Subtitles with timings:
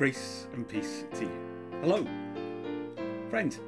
[0.00, 1.38] Grace and peace to you.
[1.82, 2.06] Hello.
[3.28, 3.58] Friend,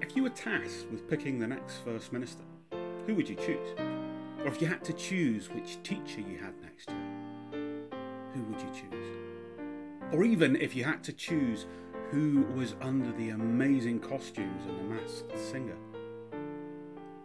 [0.00, 2.44] if you were tasked with picking the next First Minister,
[3.06, 3.78] who would you choose?
[4.38, 7.60] Or if you had to choose which teacher you had next year,
[8.32, 9.16] who would you choose?
[10.12, 11.66] Or even if you had to choose
[12.10, 15.76] who was under the amazing costumes and the masked singer,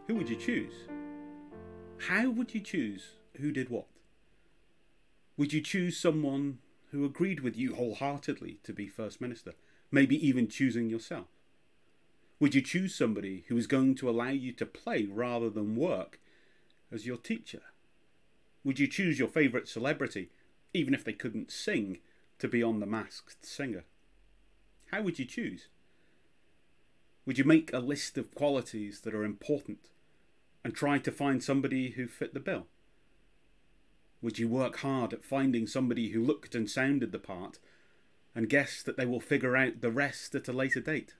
[0.07, 0.73] who would you choose?
[2.09, 3.88] How would you choose who did what?
[5.38, 6.59] Would you choose someone
[6.91, 9.53] who agreed with you wholeheartedly to be First Minister,
[9.91, 11.27] maybe even choosing yourself?
[12.39, 16.20] Would you choose somebody who is going to allow you to play rather than work
[16.91, 17.61] as your teacher?
[18.63, 20.30] Would you choose your favourite celebrity,
[20.73, 21.99] even if they couldn't sing,
[22.39, 23.86] to be on the masked singer?
[24.91, 25.67] How would you choose?
[27.25, 29.89] Would you make a list of qualities that are important
[30.63, 32.67] and try to find somebody who fit the bill?
[34.21, 37.59] Would you work hard at finding somebody who looked and sounded the part
[38.33, 41.13] and guess that they will figure out the rest at a later date?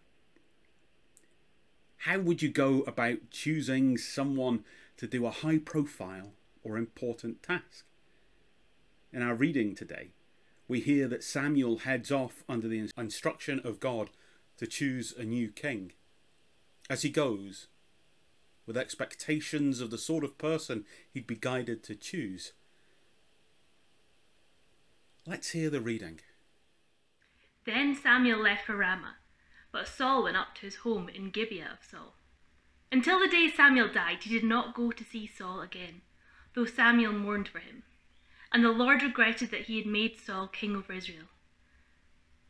[2.00, 4.64] How would you go about choosing someone
[4.98, 7.86] to do a high profile or important task?
[9.12, 10.10] In our reading today,
[10.68, 14.10] we hear that Samuel heads off under the instruction of God
[14.58, 15.94] to choose a new king.
[16.90, 17.68] As he goes,
[18.66, 22.54] with expectations of the sort of person he'd be guided to choose,
[25.28, 26.20] Let's hear the reading.
[27.66, 29.16] Then Samuel left for Ramah,
[29.72, 32.14] but Saul went up to his home in Gibeah of Saul.
[32.92, 36.02] Until the day Samuel died, he did not go to see Saul again,
[36.54, 37.82] though Samuel mourned for him.
[38.54, 41.26] And the Lord regretted that he had made Saul king over Israel.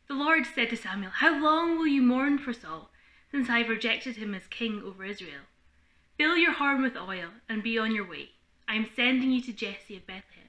[0.06, 2.90] The Lord said to Samuel, How long will you mourn for Saul,
[3.30, 5.48] since I have rejected him as king over Israel?
[6.18, 8.32] Fill your horn with oil and be on your way.
[8.68, 10.45] I am sending you to Jesse of Bethlehem.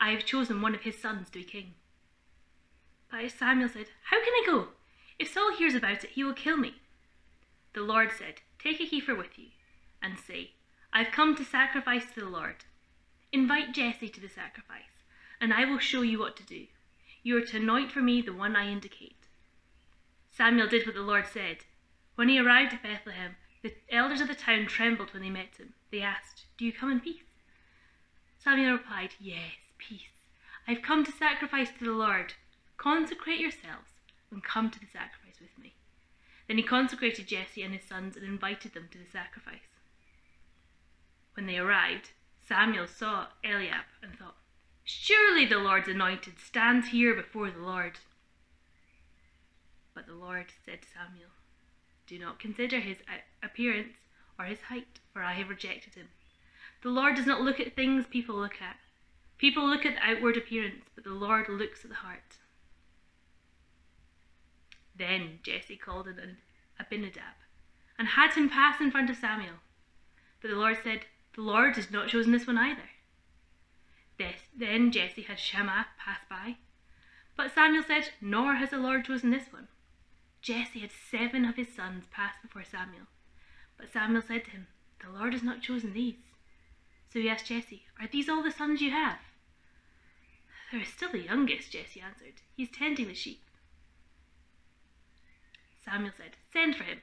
[0.00, 1.74] I have chosen one of his sons to be king.
[3.10, 4.68] But Samuel said, How can I go?
[5.18, 6.74] If Saul hears about it, he will kill me.
[7.72, 9.48] The Lord said, Take a heifer with you,
[10.00, 10.52] and say,
[10.92, 12.64] I've come to sacrifice to the Lord.
[13.32, 15.02] Invite Jesse to the sacrifice,
[15.40, 16.66] and I will show you what to do.
[17.24, 19.26] You are to anoint for me the one I indicate.
[20.30, 21.58] Samuel did what the Lord said.
[22.14, 25.74] When he arrived at Bethlehem, the elders of the town trembled when they met him.
[25.90, 27.24] They asked, Do you come in peace?
[28.38, 30.12] Samuel replied, Yes peace.
[30.66, 32.34] I have come to sacrifice to the Lord.
[32.76, 33.90] Consecrate yourselves
[34.30, 35.74] and come to the sacrifice with me.
[36.46, 39.68] Then he consecrated Jesse and his sons and invited them to the sacrifice.
[41.34, 42.10] When they arrived,
[42.46, 44.36] Samuel saw Eliab and thought,
[44.84, 47.98] Surely the Lord's anointed stands here before the Lord.
[49.94, 51.30] But the Lord said to Samuel,
[52.06, 53.96] Do not consider his uh, appearance
[54.38, 56.08] or his height, for I have rejected him.
[56.82, 58.76] The Lord does not look at things people look at.
[59.38, 62.36] People look at the outward appearance, but the Lord looks at the heart.
[64.96, 66.38] Then Jesse called in
[66.78, 67.38] Abinadab
[67.96, 69.56] and had him pass in front of Samuel.
[70.42, 71.00] But the Lord said,
[71.34, 72.90] The Lord has not chosen this one either.
[74.56, 76.56] Then Jesse had Shammah pass by.
[77.36, 79.68] But Samuel said, Nor has the Lord chosen this one.
[80.42, 83.06] Jesse had seven of his sons pass before Samuel.
[83.76, 84.66] But Samuel said to him,
[85.00, 86.16] The Lord has not chosen these.
[87.12, 89.18] So he asked Jesse, Are these all the sons you have?
[90.70, 92.42] There is still the youngest, Jesse answered.
[92.54, 93.42] He's tending the sheep.
[95.82, 97.00] Samuel said, Send for him.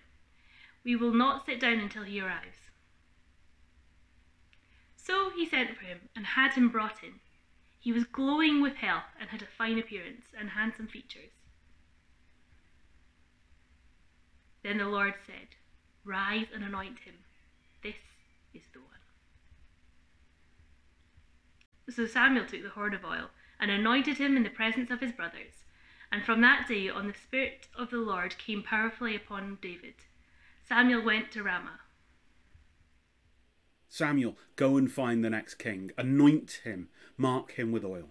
[0.84, 2.70] We will not sit down until he arrives.
[4.96, 7.20] So he sent for him and had him brought in.
[7.80, 11.32] He was glowing with health and had a fine appearance and handsome features.
[14.64, 15.50] Then the Lord said,
[16.04, 17.16] Rise and anoint him.
[17.82, 17.96] This
[18.54, 18.90] is the one.
[21.90, 25.12] So Samuel took the horn of oil and anointed him in the presence of his
[25.12, 25.64] brothers.
[26.12, 29.96] And from that day on, the Spirit of the Lord came powerfully upon David.
[30.68, 31.80] Samuel went to Ramah.
[33.88, 38.10] Samuel, go and find the next king, anoint him, mark him with oil.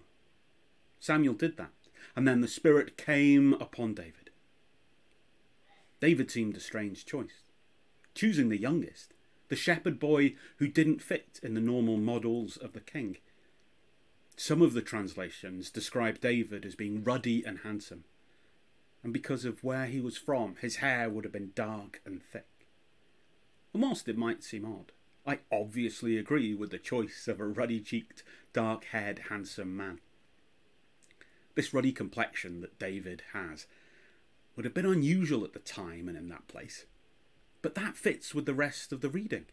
[0.99, 1.73] Samuel did that,
[2.15, 4.31] and then the Spirit came upon David.
[5.99, 7.51] David seemed a strange choice,
[8.13, 9.13] choosing the youngest,
[9.49, 13.17] the shepherd boy who didn't fit in the normal models of the king.
[14.37, 18.03] Some of the translations describe David as being ruddy and handsome,
[19.01, 22.67] and because of where he was from, his hair would have been dark and thick.
[23.73, 24.91] And whilst it might seem odd,
[25.25, 29.99] I obviously agree with the choice of a ruddy cheeked, dark haired, handsome man.
[31.55, 33.67] This ruddy complexion that David has
[34.55, 36.85] would have been unusual at the time and in that place,
[37.61, 39.45] but that fits with the rest of the reading,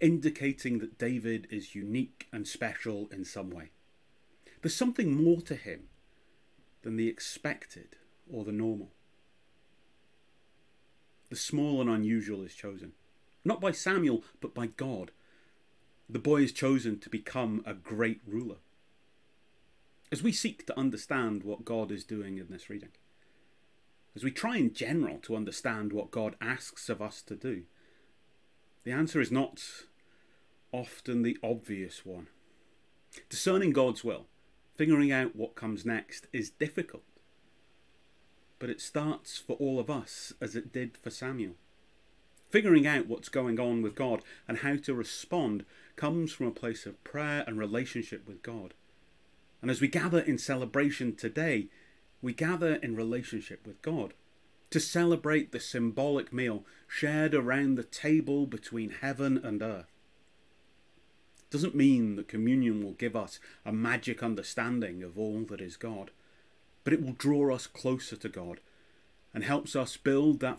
[0.00, 3.70] indicating that David is unique and special in some way.
[4.64, 5.88] There's something more to him
[6.84, 7.96] than the expected
[8.32, 8.92] or the normal.
[11.28, 12.92] The small and unusual is chosen,
[13.44, 15.10] not by Samuel, but by God.
[16.08, 18.56] The boy is chosen to become a great ruler.
[20.10, 22.92] As we seek to understand what God is doing in this reading,
[24.16, 27.64] as we try in general to understand what God asks of us to do,
[28.84, 29.62] the answer is not
[30.72, 32.28] often the obvious one.
[33.28, 34.24] Discerning God's will,
[34.76, 37.04] figuring out what comes next, is difficult.
[38.58, 41.54] But it starts for all of us as it did for Samuel.
[42.50, 45.64] Figuring out what's going on with God and how to respond
[45.96, 48.74] comes from a place of prayer and relationship with God.
[49.60, 51.68] And as we gather in celebration today,
[52.22, 54.14] we gather in relationship with God
[54.70, 59.93] to celebrate the symbolic meal shared around the table between heaven and earth.
[61.54, 66.10] Doesn't mean that communion will give us a magic understanding of all that is God,
[66.82, 68.58] but it will draw us closer to God
[69.32, 70.58] and helps us build that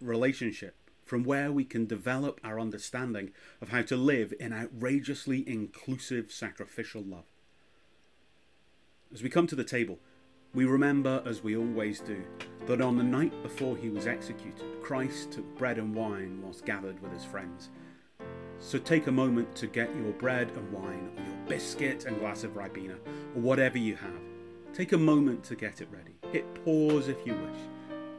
[0.00, 6.30] relationship from where we can develop our understanding of how to live in outrageously inclusive
[6.30, 7.26] sacrificial love.
[9.12, 9.98] As we come to the table,
[10.54, 12.22] we remember, as we always do,
[12.66, 17.02] that on the night before he was executed, Christ took bread and wine whilst gathered
[17.02, 17.70] with his friends.
[18.58, 22.44] So take a moment to get your bread and wine, or your biscuit and glass
[22.44, 22.96] of Ribena,
[23.34, 24.20] or whatever you have.
[24.72, 26.16] Take a moment to get it ready.
[26.32, 27.60] Hit pause if you wish.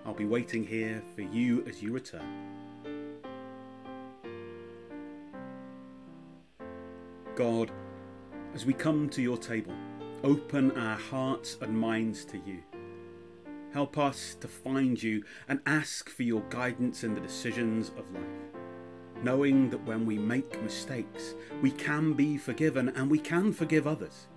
[0.05, 2.25] I'll be waiting here for you as you return.
[7.35, 7.71] God,
[8.55, 9.73] as we come to your table,
[10.23, 12.63] Open our hearts and minds to you.
[13.71, 18.56] Help us to find you and ask for your guidance in the decisions of life.
[19.23, 24.27] Knowing that when we make mistakes, we can be forgiven and we can forgive others.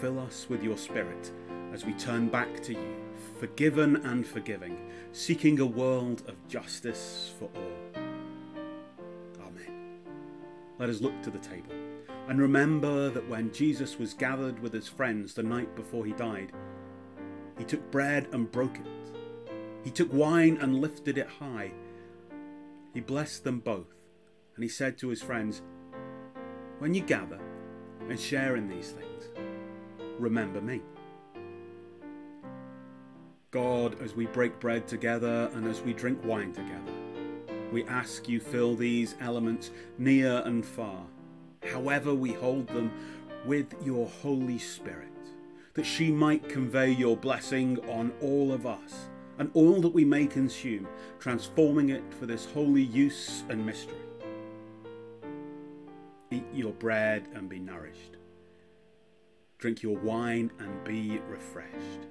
[0.00, 1.30] Fill us with your spirit
[1.72, 2.96] as we turn back to you,
[3.38, 8.02] forgiven and forgiving, seeking a world of justice for all.
[9.40, 10.00] Amen.
[10.78, 11.74] Let us look to the table.
[12.28, 16.52] And remember that when Jesus was gathered with his friends the night before he died,
[17.58, 18.86] he took bread and broke it.
[19.82, 21.72] He took wine and lifted it high.
[22.94, 23.94] He blessed them both,
[24.54, 25.62] and he said to his friends,
[26.78, 27.40] When you gather
[28.08, 29.30] and share in these things,
[30.18, 30.82] remember me.
[33.50, 36.92] God, as we break bread together and as we drink wine together,
[37.72, 41.04] we ask you fill these elements near and far
[41.64, 42.90] however we hold them,
[43.44, 45.08] with your Holy Spirit,
[45.74, 49.08] that she might convey your blessing on all of us
[49.38, 50.86] and all that we may consume,
[51.18, 53.94] transforming it for this holy use and mystery.
[56.30, 58.16] Eat your bread and be nourished.
[59.58, 62.06] Drink your wine and be refreshed.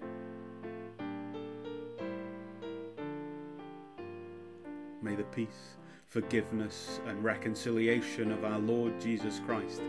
[5.02, 5.78] May the peace
[6.08, 9.82] forgiveness, and reconciliation of our Lord Jesus Christ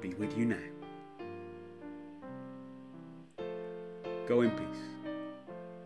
[0.00, 0.56] be with you now.
[4.26, 4.99] Go in peace.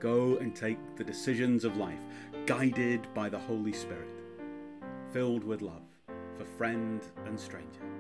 [0.01, 2.01] Go and take the decisions of life,
[2.47, 4.21] guided by the Holy Spirit,
[5.13, 5.83] filled with love
[6.37, 7.94] for friend and stranger.